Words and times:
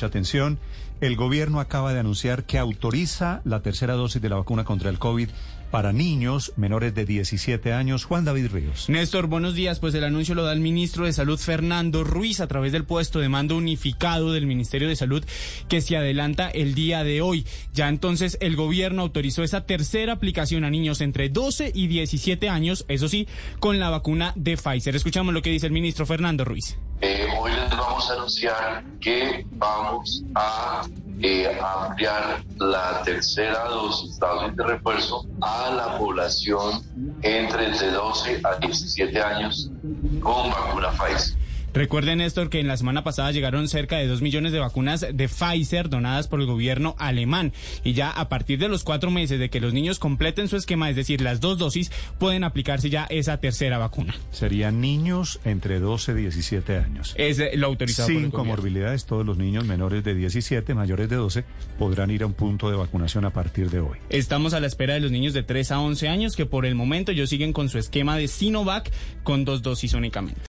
mucha 0.00 0.06
atención. 0.06 0.58
El 1.02 1.16
gobierno 1.16 1.60
acaba 1.60 1.92
de 1.92 2.00
anunciar 2.00 2.44
que 2.44 2.58
autoriza 2.58 3.42
la 3.44 3.60
tercera 3.60 3.94
dosis 3.94 4.22
de 4.22 4.30
la 4.30 4.36
vacuna 4.36 4.64
contra 4.64 4.88
el 4.88 4.98
COVID 4.98 5.28
para 5.70 5.92
niños 5.92 6.52
menores 6.56 6.94
de 6.94 7.04
17 7.04 7.72
años. 7.74 8.04
Juan 8.04 8.24
David 8.24 8.48
Ríos. 8.50 8.88
Néstor, 8.88 9.26
buenos 9.26 9.54
días. 9.54 9.78
Pues 9.78 9.94
el 9.94 10.04
anuncio 10.04 10.34
lo 10.34 10.42
da 10.42 10.54
el 10.54 10.60
ministro 10.60 11.04
de 11.04 11.12
Salud, 11.12 11.38
Fernando 11.38 12.02
Ruiz, 12.02 12.40
a 12.40 12.48
través 12.48 12.72
del 12.72 12.84
puesto 12.84 13.20
de 13.20 13.28
mando 13.28 13.56
unificado 13.56 14.32
del 14.32 14.46
Ministerio 14.46 14.88
de 14.88 14.96
Salud, 14.96 15.22
que 15.68 15.82
se 15.82 15.98
adelanta 15.98 16.48
el 16.48 16.74
día 16.74 17.04
de 17.04 17.20
hoy. 17.20 17.46
Ya 17.74 17.88
entonces 17.88 18.38
el 18.40 18.56
gobierno 18.56 19.02
autorizó 19.02 19.42
esa 19.42 19.66
tercera 19.66 20.14
aplicación 20.14 20.64
a 20.64 20.70
niños 20.70 21.02
entre 21.02 21.28
12 21.28 21.72
y 21.74 21.88
17 21.88 22.48
años, 22.48 22.86
eso 22.88 23.08
sí, 23.08 23.28
con 23.58 23.78
la 23.78 23.90
vacuna 23.90 24.32
de 24.34 24.56
Pfizer. 24.56 24.96
Escuchamos 24.96 25.34
lo 25.34 25.42
que 25.42 25.50
dice 25.50 25.66
el 25.66 25.72
ministro 25.72 26.06
Fernando 26.06 26.44
Ruiz. 26.44 26.78
Eh, 27.02 27.26
hoy 27.38 27.52
anunciar 28.10 28.84
que 29.00 29.44
vamos 29.52 30.22
a 30.34 30.82
eh, 31.22 31.58
ampliar 31.60 32.42
la 32.58 33.02
tercera 33.02 33.64
dosis, 33.68 34.18
dosis 34.18 34.56
de 34.56 34.64
refuerzo 34.64 35.26
a 35.42 35.70
la 35.70 35.98
población 35.98 36.82
entre 37.22 37.70
de 37.70 37.90
12 37.90 38.40
a 38.44 38.56
17 38.56 39.20
años 39.20 39.70
con 40.20 40.50
vacuna 40.50 40.90
Pfizer. 40.92 41.39
Recuerden, 41.72 42.18
Néstor, 42.18 42.50
que 42.50 42.60
en 42.60 42.66
la 42.66 42.76
semana 42.76 43.04
pasada 43.04 43.30
llegaron 43.32 43.68
cerca 43.68 43.96
de 43.96 44.06
dos 44.06 44.22
millones 44.22 44.52
de 44.52 44.58
vacunas 44.58 45.06
de 45.12 45.28
Pfizer 45.28 45.88
donadas 45.88 46.28
por 46.28 46.40
el 46.40 46.46
gobierno 46.46 46.96
alemán. 46.98 47.52
Y 47.84 47.92
ya 47.92 48.10
a 48.10 48.28
partir 48.28 48.58
de 48.58 48.68
los 48.68 48.84
cuatro 48.84 49.10
meses 49.10 49.38
de 49.38 49.50
que 49.50 49.60
los 49.60 49.72
niños 49.72 49.98
completen 49.98 50.48
su 50.48 50.56
esquema, 50.56 50.90
es 50.90 50.96
decir, 50.96 51.20
las 51.20 51.40
dos 51.40 51.58
dosis, 51.58 51.90
pueden 52.18 52.44
aplicarse 52.44 52.90
ya 52.90 53.06
esa 53.10 53.36
tercera 53.38 53.78
vacuna. 53.78 54.14
Serían 54.30 54.80
niños 54.80 55.40
entre 55.44 55.78
12 55.78 56.12
y 56.12 56.14
17 56.22 56.76
años. 56.76 57.14
Es 57.16 57.38
eh, 57.38 57.52
lo 57.54 57.68
autorizado 57.68 58.08
Sin 58.08 58.16
por 58.16 58.24
el 58.24 58.30
gobierno. 58.30 58.50
comorbilidades, 58.50 59.06
todos 59.06 59.24
los 59.24 59.38
niños 59.38 59.64
menores 59.64 60.02
de 60.02 60.14
17, 60.14 60.74
mayores 60.74 61.08
de 61.08 61.16
12, 61.16 61.44
podrán 61.78 62.10
ir 62.10 62.22
a 62.22 62.26
un 62.26 62.34
punto 62.34 62.70
de 62.70 62.76
vacunación 62.76 63.24
a 63.24 63.30
partir 63.30 63.70
de 63.70 63.80
hoy. 63.80 63.98
Estamos 64.08 64.54
a 64.54 64.60
la 64.60 64.66
espera 64.66 64.94
de 64.94 65.00
los 65.00 65.10
niños 65.10 65.34
de 65.34 65.42
3 65.42 65.72
a 65.72 65.80
11 65.80 66.08
años 66.08 66.36
que 66.36 66.46
por 66.46 66.66
el 66.66 66.74
momento 66.74 67.12
ellos 67.12 67.30
siguen 67.30 67.52
con 67.52 67.68
su 67.68 67.78
esquema 67.78 68.16
de 68.16 68.28
Sinovac 68.28 68.90
con 69.22 69.44
dos 69.44 69.62
dosis 69.62 69.94
únicamente. 69.94 70.38